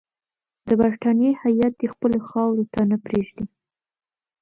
د 0.67 0.69
برټانیې 0.81 1.31
هیات 1.43 1.73
دي 1.81 1.87
خپلو 1.93 2.17
خاورې 2.27 2.65
ته 2.73 2.81
پرې 3.05 3.19
نه 3.23 3.25
ږدي. 3.27 3.45